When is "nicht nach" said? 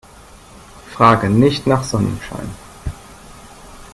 1.29-1.83